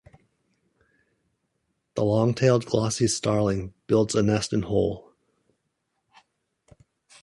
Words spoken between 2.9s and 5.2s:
starling builds a nest in hole.